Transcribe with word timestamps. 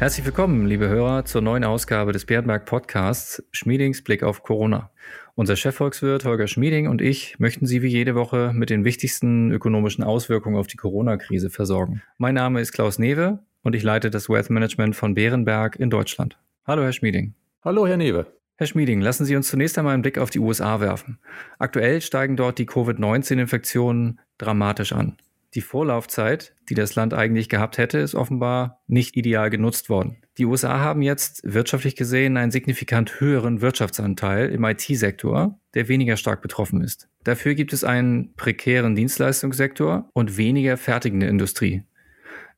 Herzlich 0.00 0.24
willkommen, 0.24 0.64
liebe 0.64 0.88
Hörer, 0.88 1.26
zur 1.26 1.42
neuen 1.42 1.62
Ausgabe 1.62 2.12
des 2.12 2.24
Bärenberg 2.24 2.64
Podcasts 2.64 3.44
Schmiedings 3.52 4.02
Blick 4.02 4.22
auf 4.22 4.42
Corona. 4.42 4.90
Unser 5.34 5.56
Chefvolkswirt 5.56 6.24
Holger 6.24 6.46
Schmieding 6.46 6.88
und 6.88 7.02
ich 7.02 7.38
möchten 7.38 7.66
Sie 7.66 7.82
wie 7.82 7.88
jede 7.88 8.14
Woche 8.14 8.52
mit 8.54 8.70
den 8.70 8.86
wichtigsten 8.86 9.52
ökonomischen 9.52 10.02
Auswirkungen 10.02 10.56
auf 10.56 10.68
die 10.68 10.78
Corona-Krise 10.78 11.50
versorgen. 11.50 12.00
Mein 12.16 12.34
Name 12.34 12.62
ist 12.62 12.72
Klaus 12.72 12.98
Newe 12.98 13.40
und 13.62 13.74
ich 13.74 13.82
leite 13.82 14.08
das 14.08 14.30
Wealth 14.30 14.48
Management 14.48 14.96
von 14.96 15.12
Bärenberg 15.12 15.76
in 15.76 15.90
Deutschland. 15.90 16.38
Hallo, 16.66 16.82
Herr 16.82 16.94
Schmieding. 16.94 17.34
Hallo, 17.62 17.86
Herr 17.86 17.98
Newe. 17.98 18.24
Herr 18.56 18.68
Schmieding, 18.68 19.02
lassen 19.02 19.26
Sie 19.26 19.36
uns 19.36 19.48
zunächst 19.48 19.76
einmal 19.76 19.92
einen 19.92 20.02
Blick 20.02 20.16
auf 20.16 20.30
die 20.30 20.40
USA 20.40 20.80
werfen. 20.80 21.18
Aktuell 21.58 22.00
steigen 22.00 22.38
dort 22.38 22.56
die 22.56 22.64
Covid-19-Infektionen 22.64 24.18
dramatisch 24.38 24.94
an. 24.94 25.18
Die 25.52 25.60
Vorlaufzeit, 25.60 26.54
die 26.70 26.74
das 26.74 26.94
Land 26.94 27.12
eigentlich 27.12 27.48
gehabt 27.48 27.78
hätte, 27.78 27.98
ist 27.98 28.14
offenbar 28.14 28.80
nicht 28.86 29.16
ideal 29.16 29.50
genutzt 29.50 29.90
worden. 29.90 30.16
Die 30.38 30.46
USA 30.46 30.78
haben 30.78 31.02
jetzt 31.02 31.42
wirtschaftlich 31.44 31.96
gesehen 31.96 32.36
einen 32.36 32.52
signifikant 32.52 33.20
höheren 33.20 33.60
Wirtschaftsanteil 33.60 34.48
im 34.50 34.64
IT-Sektor, 34.64 35.58
der 35.74 35.88
weniger 35.88 36.16
stark 36.16 36.40
betroffen 36.40 36.80
ist. 36.80 37.08
Dafür 37.24 37.54
gibt 37.54 37.72
es 37.72 37.82
einen 37.82 38.34
prekären 38.36 38.94
Dienstleistungssektor 38.94 40.08
und 40.14 40.36
weniger 40.36 40.76
fertigende 40.76 41.26
Industrie. 41.26 41.82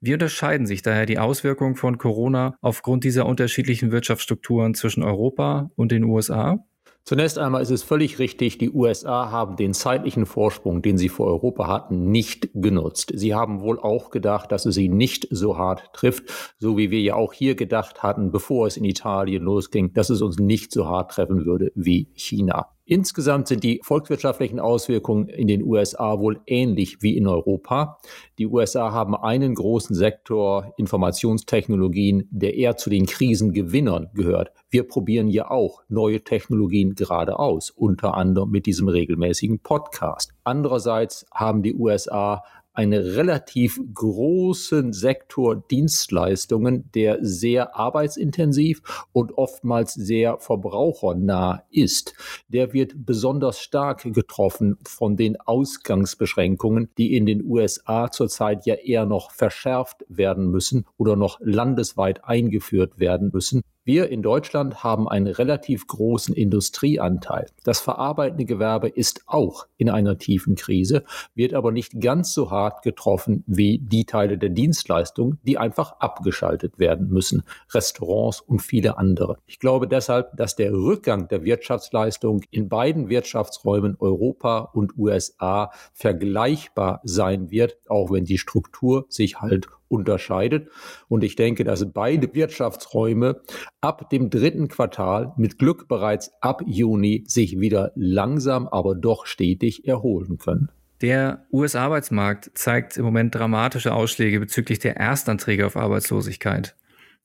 Wie 0.03 0.13
unterscheiden 0.13 0.67
sich 0.67 0.83
daher 0.83 1.07
die 1.07 1.19
Auswirkungen 1.19 1.77
von 1.77 1.97
Corona 1.97 2.57
aufgrund 2.61 3.05
dieser 3.05 3.25
unterschiedlichen 3.25 3.93
Wirtschaftsstrukturen 3.93 4.75
zwischen 4.75 5.03
Europa 5.03 5.71
und 5.75 5.91
den 5.91 6.05
USA? 6.05 6.63
Zunächst 7.05 7.37
einmal 7.37 7.63
ist 7.63 7.71
es 7.71 7.83
völlig 7.83 8.21
richtig, 8.21 8.59
die 8.59 8.71
USA 8.71 9.31
haben 9.31 9.57
den 9.57 9.75
zeitlichen 9.75 10.25
Vorsprung, 10.25 10.83
den 10.83 10.99
sie 10.99 11.09
vor 11.09 11.27
Europa 11.27 11.67
hatten, 11.67 12.13
nicht 12.13 12.51
genutzt. 12.55 13.11
Sie 13.15 13.35
haben 13.35 13.61
wohl 13.61 13.81
auch 13.81 14.11
gedacht, 14.11 14.53
dass 14.53 14.67
es 14.67 14.77
sie 14.77 14.89
nicht 14.89 15.27
so 15.31 15.59
hart 15.59 15.93
trifft, 15.95 16.55
so 16.59 16.77
wie 16.77 16.93
wir 16.93 17.01
ja 17.01 17.17
auch 17.17 17.33
hier 17.33 17.57
gedacht 17.57 18.05
hatten, 18.05 18.31
bevor 18.31 18.69
es 18.69 18.77
in 18.77 18.85
Italien 18.85 19.43
losging, 19.43 19.93
dass 19.93 20.11
es 20.11 20.23
uns 20.23 20.39
nicht 20.39 20.71
so 20.73 20.87
hart 20.87 21.11
treffen 21.11 21.45
würde 21.45 21.73
wie 21.75 22.09
China. 22.15 22.69
Insgesamt 22.93 23.49
sind 23.49 23.65
die 23.65 23.81
volkswirtschaftlichen 23.83 24.61
Auswirkungen 24.61 25.31
in 25.31 25.49
den 25.49 25.63
USA 25.63 26.19
wohl 26.19 26.43
ähnlich 26.47 26.99
wie 27.01 27.17
in 27.17 27.27
Europa. 27.27 27.97
Die 28.37 28.47
USA 28.47 28.93
haben 28.93 29.17
einen 29.17 29.55
großen 29.55 29.97
Sektor 29.97 30.75
Informationstechnologien, 30.77 32.29
der 32.31 32.55
eher 32.55 32.77
zu 32.77 32.91
den 32.91 33.07
Krisengewinnern 33.07 34.11
gehört. 34.13 34.53
Wir 34.69 34.87
probieren 34.87 35.29
ja 35.29 35.51
auch 35.51 35.81
neue 35.89 36.23
Technologien 36.23 36.95
gerade 36.95 37.39
aus, 37.39 37.71
unter 37.71 38.13
anderem 38.13 38.51
mit 38.51 38.67
diesem 38.67 38.89
regelmäßigen 38.89 39.61
Podcast. 39.61 40.35
Andererseits 40.45 41.25
haben 41.33 41.63
die 41.63 41.73
USA 41.73 42.45
einen 42.73 43.03
relativ 43.03 43.81
großen 43.93 44.93
Sektor 44.93 45.57
Dienstleistungen, 45.57 46.91
der 46.95 47.19
sehr 47.21 47.77
arbeitsintensiv 47.77 48.83
und 49.13 49.37
oftmals 49.37 49.95
sehr 49.95 50.39
verbrauchernah 50.39 51.65
ist. 51.71 52.15
Der 52.49 52.73
wird 52.73 53.07
besonders 53.07 53.61
stark 53.61 54.03
getroffen 54.03 54.79
von 54.85 55.17
den 55.17 55.39
Ausgangsbeschränkungen, 55.41 56.89
die 56.97 57.17
in 57.17 57.27
den 57.27 57.45
USA 57.45 58.11
zurzeit 58.11 58.65
ja 58.67 58.75
eher 58.75 59.07
noch 59.07 59.33
verschärft 59.33 60.05
werden 60.09 60.51
müssen 60.51 60.87
oder 60.97 61.17
noch 61.17 61.39
landesweit 61.41 62.25
eingeführt 62.25 62.99
werden 62.99 63.31
müssen. 63.33 63.63
Wir 63.85 64.11
in 64.11 64.23
Deutschland 64.23 64.85
haben 64.85 65.09
einen 65.09 65.27
relativ 65.27 65.89
großen 65.89 66.37
Industrieanteil. 66.37 67.47
Das 67.65 67.81
verarbeitende 67.81 68.45
Gewerbe 68.45 68.89
ist 68.89 69.23
auch 69.27 69.67
in 69.77 69.91
einer 69.91 70.19
tiefen 70.19 70.55
Krise, 70.55 71.03
wird 71.35 71.53
aber 71.53 71.73
nicht 71.73 72.01
ganz 72.01 72.33
so 72.33 72.53
hart 72.53 72.83
getroffen 72.83 73.43
wie 73.49 73.81
die 73.81 74.05
Teile 74.05 74.39
der 74.39 74.51
Dienstleistung, 74.51 75.39
die 75.43 75.59
einfach 75.59 75.99
abgeschaltet 75.99 76.79
werden 76.79 77.09
müssen. 77.09 77.43
Restaurants 77.75 78.41
und 78.41 78.63
viele 78.63 78.99
andere. 78.99 79.39
Ich 79.47 79.59
glaube 79.59 79.89
deshalb, 79.89 80.37
dass 80.37 80.55
der 80.55 80.73
Rückgang 80.73 81.27
der 81.27 81.43
Wirtschaftsleistung 81.43 82.43
in 82.53 82.69
beiden 82.69 83.09
Wirtschaftsräumen 83.09 83.97
Europa 83.99 84.61
und 84.61 84.97
USA 84.97 85.73
vergleichbar 85.93 87.01
sein 87.03 87.51
wird, 87.51 87.79
auch 87.89 88.13
wenn 88.13 88.27
die 88.27 88.39
Struktur 88.39 89.07
sich 89.09 89.41
halt 89.41 89.67
unterscheidet. 89.93 90.69
Und 91.09 91.23
ich 91.23 91.37
denke, 91.37 91.63
dass 91.63 91.93
beide 91.93 92.35
Wirtschaftsräume 92.35 93.43
ab 93.81 94.11
dem 94.11 94.31
dritten 94.31 94.69
Quartal 94.69 95.33
mit 95.37 95.59
Glück 95.59 95.87
bereits 95.87 96.33
ab 96.41 96.63
Juni 96.67 97.25
sich 97.27 97.61
wieder 97.61 97.93
langsam, 97.95 98.67
aber 98.67 98.95
doch 98.95 99.27
stetig 99.27 99.87
erholen 99.87 100.39
können. 100.39 100.71
Der 101.03 101.47
US-Arbeitsmarkt 101.53 102.53
zeigt 102.55 102.97
im 102.97 103.05
Moment 103.05 103.35
dramatische 103.35 103.93
Ausschläge 103.93 104.39
bezüglich 104.39 104.79
der 104.79 104.97
Erstanträge 104.97 105.67
auf 105.67 105.77
Arbeitslosigkeit. 105.77 106.77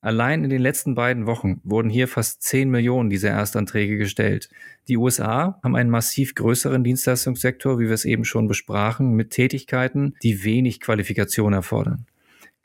Allein 0.02 0.44
in 0.44 0.50
den 0.50 0.62
letzten 0.62 0.96
beiden 0.96 1.26
Wochen 1.26 1.60
wurden 1.64 1.90
hier 1.90 2.08
fast 2.08 2.44
10 2.44 2.70
Millionen 2.70 3.10
dieser 3.10 3.30
Erstanträge 3.30 3.98
gestellt. 3.98 4.50
Die 4.88 4.98
USA 4.98 5.60
haben 5.64 5.76
einen 5.76 5.90
massiv 5.90 6.36
größeren 6.36 6.84
Dienstleistungssektor, 6.84 7.80
wie 7.80 7.86
wir 7.86 7.94
es 7.94 8.06
eben 8.06 8.24
schon 8.24 8.48
besprachen, 8.48 9.14
mit 9.14 9.32
Tätigkeiten, 9.32 10.16
die 10.24 10.44
wenig 10.44 10.80
Qualifikation 10.80 11.54
erfordern. 11.54 12.06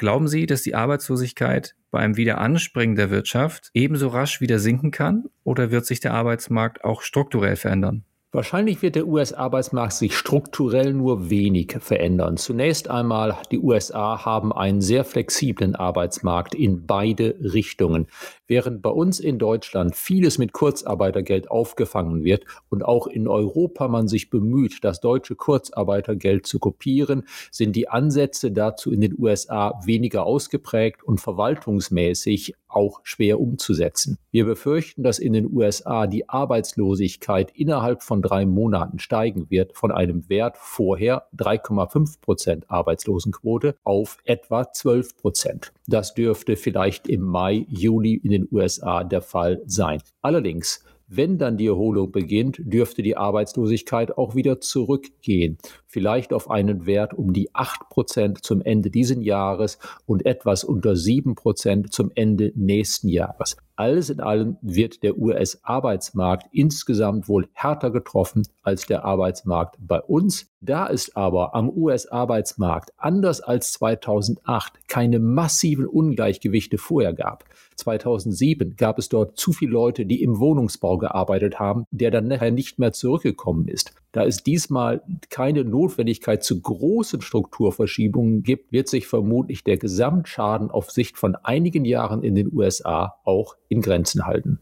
Glauben 0.02 0.26
Sie, 0.26 0.46
dass 0.46 0.62
die 0.62 0.74
Arbeitslosigkeit 0.74 1.76
bei 1.92 2.00
einem 2.00 2.16
Wiederanspringen 2.16 2.96
der 2.96 3.10
Wirtschaft 3.10 3.70
ebenso 3.72 4.08
rasch 4.08 4.40
wieder 4.40 4.58
sinken 4.58 4.90
kann 4.90 5.26
oder 5.44 5.70
wird 5.70 5.86
sich 5.86 6.00
der 6.00 6.12
Arbeitsmarkt 6.12 6.82
auch 6.82 7.02
strukturell 7.02 7.54
verändern? 7.54 8.02
Wahrscheinlich 8.34 8.80
wird 8.80 8.94
der 8.94 9.06
US-Arbeitsmarkt 9.06 9.92
sich 9.92 10.16
strukturell 10.16 10.94
nur 10.94 11.28
wenig 11.28 11.76
verändern. 11.80 12.38
Zunächst 12.38 12.88
einmal, 12.88 13.36
die 13.50 13.58
USA 13.58 14.24
haben 14.24 14.54
einen 14.54 14.80
sehr 14.80 15.04
flexiblen 15.04 15.74
Arbeitsmarkt 15.74 16.54
in 16.54 16.86
beide 16.86 17.36
Richtungen. 17.42 18.06
Während 18.46 18.80
bei 18.80 18.88
uns 18.88 19.20
in 19.20 19.38
Deutschland 19.38 19.96
vieles 19.96 20.38
mit 20.38 20.54
Kurzarbeitergeld 20.54 21.50
aufgefangen 21.50 22.24
wird 22.24 22.46
und 22.70 22.82
auch 22.82 23.06
in 23.06 23.28
Europa 23.28 23.86
man 23.88 24.08
sich 24.08 24.30
bemüht, 24.30 24.82
das 24.82 25.00
deutsche 25.00 25.36
Kurzarbeitergeld 25.36 26.46
zu 26.46 26.58
kopieren, 26.58 27.24
sind 27.50 27.76
die 27.76 27.90
Ansätze 27.90 28.50
dazu 28.50 28.90
in 28.90 29.02
den 29.02 29.14
USA 29.18 29.78
weniger 29.84 30.24
ausgeprägt 30.24 31.02
und 31.02 31.20
verwaltungsmäßig 31.20 32.54
auch 32.74 33.00
schwer 33.02 33.40
umzusetzen. 33.40 34.18
Wir 34.30 34.44
befürchten, 34.44 35.02
dass 35.02 35.18
in 35.18 35.32
den 35.32 35.52
USA 35.52 36.06
die 36.06 36.28
Arbeitslosigkeit 36.28 37.52
innerhalb 37.54 38.02
von 38.02 38.22
drei 38.22 38.46
Monaten 38.46 38.98
steigen 38.98 39.50
wird 39.50 39.76
von 39.76 39.92
einem 39.92 40.28
Wert 40.28 40.56
vorher 40.58 41.26
3,5 41.36 42.20
Prozent 42.20 42.70
Arbeitslosenquote 42.70 43.76
auf 43.84 44.18
etwa 44.24 44.70
12 44.72 45.16
Prozent. 45.16 45.72
Das 45.86 46.14
dürfte 46.14 46.56
vielleicht 46.56 47.08
im 47.08 47.22
Mai, 47.22 47.66
Juni 47.68 48.14
in 48.14 48.30
den 48.30 48.48
USA 48.50 49.04
der 49.04 49.22
Fall 49.22 49.62
sein. 49.66 50.02
Allerdings 50.22 50.84
wenn 51.16 51.38
dann 51.38 51.56
die 51.56 51.66
Erholung 51.66 52.10
beginnt, 52.10 52.60
dürfte 52.64 53.02
die 53.02 53.16
Arbeitslosigkeit 53.16 54.16
auch 54.16 54.34
wieder 54.34 54.60
zurückgehen. 54.60 55.58
Vielleicht 55.86 56.32
auf 56.32 56.50
einen 56.50 56.86
Wert 56.86 57.12
um 57.14 57.32
die 57.32 57.54
acht 57.54 57.88
Prozent 57.90 58.42
zum 58.42 58.62
Ende 58.62 58.90
diesen 58.90 59.20
Jahres 59.20 59.78
und 60.06 60.24
etwas 60.24 60.64
unter 60.64 60.96
sieben 60.96 61.34
Prozent 61.34 61.92
zum 61.92 62.10
Ende 62.14 62.52
nächsten 62.54 63.08
Jahres. 63.08 63.56
Alles 63.76 64.10
in 64.10 64.20
allem 64.20 64.58
wird 64.60 65.02
der 65.02 65.18
US-Arbeitsmarkt 65.18 66.46
insgesamt 66.52 67.28
wohl 67.28 67.48
härter 67.54 67.90
getroffen 67.90 68.46
als 68.62 68.86
der 68.86 69.04
Arbeitsmarkt 69.04 69.76
bei 69.80 70.00
uns. 70.00 70.50
Da 70.60 70.88
es 70.88 71.16
aber 71.16 71.54
am 71.54 71.70
US-Arbeitsmarkt 71.70 72.92
anders 72.98 73.40
als 73.40 73.72
2008 73.72 74.88
keine 74.88 75.18
massiven 75.18 75.86
Ungleichgewichte 75.86 76.76
vorher 76.78 77.14
gab. 77.14 77.44
2007 77.76 78.76
gab 78.76 78.98
es 78.98 79.08
dort 79.08 79.38
zu 79.38 79.52
viele 79.52 79.72
Leute, 79.72 80.06
die 80.06 80.22
im 80.22 80.38
Wohnungsbau 80.38 80.98
gearbeitet 80.98 81.58
haben, 81.58 81.86
der 81.90 82.10
dann 82.10 82.28
nachher 82.28 82.50
nicht 82.50 82.78
mehr 82.78 82.92
zurückgekommen 82.92 83.68
ist. 83.68 83.94
Da 84.12 84.26
es 84.26 84.42
diesmal 84.42 85.02
keine 85.30 85.64
Notwendigkeit 85.64 86.44
zu 86.44 86.60
großen 86.60 87.22
Strukturverschiebungen 87.22 88.42
gibt, 88.42 88.70
wird 88.70 88.88
sich 88.88 89.06
vermutlich 89.06 89.64
der 89.64 89.78
Gesamtschaden 89.78 90.70
auf 90.70 90.90
Sicht 90.90 91.16
von 91.16 91.34
einigen 91.34 91.86
Jahren 91.86 92.22
in 92.22 92.34
den 92.34 92.52
USA 92.52 93.14
auch 93.24 93.56
in 93.68 93.80
Grenzen 93.80 94.26
halten. 94.26 94.60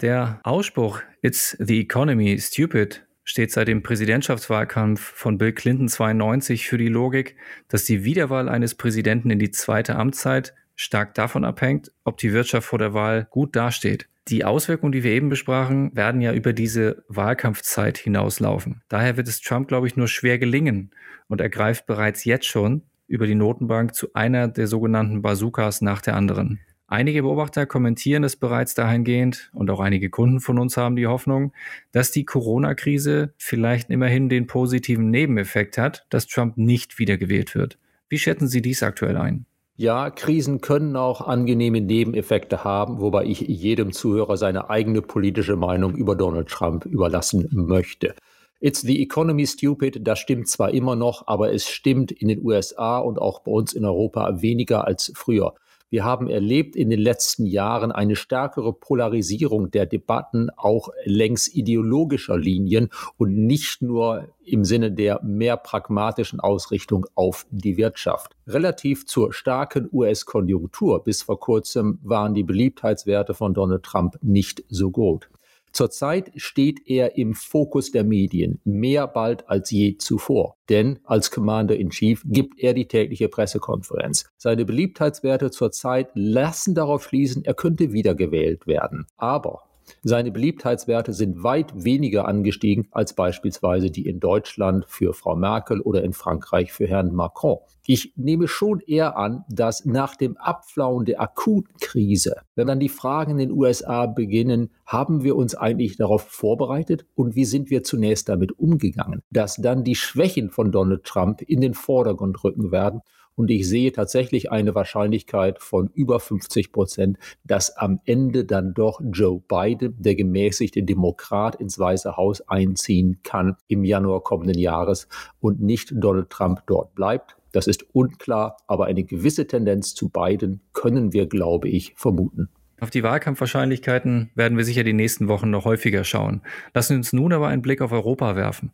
Der 0.00 0.40
Ausspruch 0.44 1.00
It's 1.20 1.56
the 1.58 1.80
economy 1.80 2.38
stupid 2.38 3.06
steht 3.22 3.50
seit 3.50 3.68
dem 3.68 3.82
Präsidentschaftswahlkampf 3.82 5.00
von 5.00 5.36
Bill 5.36 5.52
Clinton 5.52 5.88
92 5.88 6.66
für 6.66 6.78
die 6.78 6.88
Logik, 6.88 7.36
dass 7.68 7.84
die 7.84 8.04
Wiederwahl 8.04 8.48
eines 8.48 8.74
Präsidenten 8.74 9.30
in 9.30 9.38
die 9.38 9.50
zweite 9.50 9.96
Amtszeit 9.96 10.54
stark 10.74 11.14
davon 11.14 11.44
abhängt, 11.44 11.92
ob 12.04 12.18
die 12.18 12.32
Wirtschaft 12.32 12.68
vor 12.68 12.78
der 12.78 12.94
Wahl 12.94 13.26
gut 13.30 13.56
dasteht. 13.56 14.08
Die 14.28 14.44
Auswirkungen, 14.44 14.90
die 14.90 15.04
wir 15.04 15.12
eben 15.12 15.28
besprachen, 15.28 15.94
werden 15.94 16.20
ja 16.20 16.32
über 16.32 16.52
diese 16.52 17.04
Wahlkampfzeit 17.08 17.96
hinauslaufen. 17.96 18.82
Daher 18.88 19.16
wird 19.16 19.28
es 19.28 19.40
Trump, 19.40 19.68
glaube 19.68 19.86
ich, 19.86 19.96
nur 19.96 20.08
schwer 20.08 20.38
gelingen 20.38 20.90
und 21.28 21.40
er 21.40 21.48
greift 21.48 21.86
bereits 21.86 22.24
jetzt 22.24 22.46
schon 22.46 22.82
über 23.06 23.28
die 23.28 23.36
Notenbank 23.36 23.94
zu 23.94 24.12
einer 24.14 24.48
der 24.48 24.66
sogenannten 24.66 25.22
Bazookas 25.22 25.80
nach 25.80 26.00
der 26.00 26.16
anderen. 26.16 26.58
Einige 26.88 27.22
Beobachter 27.22 27.66
kommentieren 27.66 28.24
es 28.24 28.36
bereits 28.36 28.74
dahingehend 28.74 29.50
und 29.52 29.70
auch 29.70 29.80
einige 29.80 30.10
Kunden 30.10 30.40
von 30.40 30.58
uns 30.58 30.76
haben 30.76 30.96
die 30.96 31.06
Hoffnung, 31.06 31.52
dass 31.92 32.10
die 32.12 32.24
Corona-Krise 32.24 33.32
vielleicht 33.38 33.90
immerhin 33.90 34.28
den 34.28 34.46
positiven 34.46 35.10
Nebeneffekt 35.10 35.78
hat, 35.78 36.06
dass 36.10 36.26
Trump 36.26 36.56
nicht 36.56 36.98
wiedergewählt 36.98 37.54
wird. 37.54 37.78
Wie 38.08 38.18
schätzen 38.18 38.46
Sie 38.46 38.62
dies 38.62 38.84
aktuell 38.84 39.16
ein? 39.16 39.46
Ja, 39.78 40.08
Krisen 40.08 40.62
können 40.62 40.96
auch 40.96 41.20
angenehme 41.20 41.82
Nebeneffekte 41.82 42.64
haben, 42.64 42.98
wobei 43.02 43.26
ich 43.26 43.40
jedem 43.40 43.92
Zuhörer 43.92 44.38
seine 44.38 44.70
eigene 44.70 45.02
politische 45.02 45.56
Meinung 45.56 45.94
über 45.94 46.16
Donald 46.16 46.48
Trump 46.48 46.86
überlassen 46.86 47.46
möchte. 47.52 48.14
It's 48.58 48.80
the 48.80 49.02
economy 49.02 49.46
stupid, 49.46 49.98
das 50.00 50.18
stimmt 50.18 50.48
zwar 50.48 50.70
immer 50.70 50.96
noch, 50.96 51.26
aber 51.26 51.52
es 51.52 51.68
stimmt 51.68 52.10
in 52.10 52.28
den 52.28 52.42
USA 52.42 52.98
und 53.00 53.18
auch 53.18 53.40
bei 53.40 53.52
uns 53.52 53.74
in 53.74 53.84
Europa 53.84 54.40
weniger 54.40 54.86
als 54.86 55.12
früher. 55.14 55.52
Wir 55.88 56.04
haben 56.04 56.28
erlebt 56.28 56.74
in 56.74 56.90
den 56.90 56.98
letzten 56.98 57.46
Jahren 57.46 57.92
eine 57.92 58.16
stärkere 58.16 58.72
Polarisierung 58.72 59.70
der 59.70 59.86
Debatten, 59.86 60.50
auch 60.56 60.88
längs 61.04 61.46
ideologischer 61.46 62.36
Linien 62.36 62.88
und 63.16 63.36
nicht 63.36 63.82
nur 63.82 64.28
im 64.44 64.64
Sinne 64.64 64.90
der 64.90 65.22
mehr 65.22 65.56
pragmatischen 65.56 66.40
Ausrichtung 66.40 67.06
auf 67.14 67.46
die 67.50 67.76
Wirtschaft. 67.76 68.36
Relativ 68.48 69.06
zur 69.06 69.32
starken 69.32 69.88
US-Konjunktur 69.92 71.04
bis 71.04 71.22
vor 71.22 71.38
kurzem 71.38 72.00
waren 72.02 72.34
die 72.34 72.44
Beliebtheitswerte 72.44 73.34
von 73.34 73.54
Donald 73.54 73.84
Trump 73.84 74.18
nicht 74.22 74.64
so 74.68 74.90
gut. 74.90 75.28
Zurzeit 75.76 76.32
steht 76.36 76.88
er 76.88 77.18
im 77.18 77.34
Fokus 77.34 77.90
der 77.90 78.02
Medien, 78.02 78.62
mehr 78.64 79.06
bald 79.06 79.46
als 79.50 79.70
je 79.70 79.98
zuvor. 79.98 80.56
Denn 80.70 81.00
als 81.04 81.30
Commander 81.30 81.76
in 81.76 81.90
Chief 81.90 82.22
gibt 82.24 82.58
er 82.58 82.72
die 82.72 82.88
tägliche 82.88 83.28
Pressekonferenz. 83.28 84.24
Seine 84.38 84.64
Beliebtheitswerte 84.64 85.50
zurzeit 85.50 86.08
lassen 86.14 86.74
darauf 86.74 87.04
schließen, 87.04 87.44
er 87.44 87.52
könnte 87.52 87.92
wiedergewählt 87.92 88.66
werden. 88.66 89.04
Aber 89.18 89.65
seine 90.02 90.30
Beliebtheitswerte 90.30 91.12
sind 91.12 91.42
weit 91.42 91.72
weniger 91.84 92.26
angestiegen 92.26 92.88
als 92.90 93.14
beispielsweise 93.14 93.90
die 93.90 94.06
in 94.06 94.20
Deutschland 94.20 94.84
für 94.88 95.14
Frau 95.14 95.36
Merkel 95.36 95.80
oder 95.80 96.02
in 96.02 96.12
Frankreich 96.12 96.72
für 96.72 96.86
Herrn 96.86 97.14
Macron. 97.14 97.58
Ich 97.86 98.12
nehme 98.16 98.48
schon 98.48 98.80
eher 98.80 99.16
an, 99.16 99.44
dass 99.48 99.84
nach 99.84 100.16
dem 100.16 100.36
Abflauen 100.36 101.04
der 101.04 101.20
akuten 101.20 101.76
Krise, 101.80 102.36
wenn 102.56 102.66
dann 102.66 102.80
die 102.80 102.88
Fragen 102.88 103.32
in 103.32 103.38
den 103.38 103.52
USA 103.52 104.06
beginnen, 104.06 104.70
haben 104.84 105.22
wir 105.22 105.36
uns 105.36 105.54
eigentlich 105.54 105.96
darauf 105.96 106.22
vorbereitet 106.22 107.06
und 107.14 107.36
wie 107.36 107.44
sind 107.44 107.70
wir 107.70 107.84
zunächst 107.84 108.28
damit 108.28 108.58
umgegangen, 108.58 109.22
dass 109.30 109.56
dann 109.56 109.84
die 109.84 109.94
Schwächen 109.94 110.50
von 110.50 110.72
Donald 110.72 111.04
Trump 111.04 111.42
in 111.42 111.60
den 111.60 111.74
Vordergrund 111.74 112.42
rücken 112.42 112.72
werden 112.72 113.02
und 113.36 113.50
ich 113.50 113.68
sehe 113.68 113.92
tatsächlich 113.92 114.50
eine 114.50 114.74
Wahrscheinlichkeit 114.74 115.60
von 115.60 115.90
über 115.94 116.18
50 116.18 116.72
Prozent, 116.72 117.18
dass 117.44 117.76
am 117.76 118.00
Ende 118.04 118.44
dann 118.44 118.74
doch 118.74 119.00
Joe 119.12 119.40
Biden, 119.46 119.94
der 119.98 120.16
gemäßigte 120.16 120.82
Demokrat, 120.82 121.54
ins 121.56 121.78
Weiße 121.78 122.16
Haus 122.16 122.40
einziehen 122.48 123.20
kann 123.22 123.56
im 123.68 123.84
Januar 123.84 124.22
kommenden 124.22 124.58
Jahres 124.58 125.06
und 125.38 125.60
nicht 125.60 125.92
Donald 125.94 126.30
Trump 126.30 126.62
dort 126.66 126.94
bleibt. 126.94 127.36
Das 127.52 127.66
ist 127.66 127.86
unklar, 127.94 128.56
aber 128.66 128.86
eine 128.86 129.04
gewisse 129.04 129.46
Tendenz 129.46 129.94
zu 129.94 130.08
Biden 130.08 130.60
können 130.72 131.12
wir, 131.12 131.26
glaube 131.26 131.68
ich, 131.68 131.94
vermuten. 131.96 132.48
Auf 132.78 132.90
die 132.90 133.02
Wahlkampfwahrscheinlichkeiten 133.02 134.30
werden 134.34 134.58
wir 134.58 134.64
sicher 134.64 134.84
die 134.84 134.92
nächsten 134.92 135.28
Wochen 135.28 135.48
noch 135.48 135.64
häufiger 135.64 136.04
schauen. 136.04 136.42
Lassen 136.74 136.92
Sie 136.92 136.96
uns 136.96 137.12
nun 137.14 137.32
aber 137.32 137.48
einen 137.48 137.62
Blick 137.62 137.80
auf 137.80 137.90
Europa 137.90 138.36
werfen. 138.36 138.72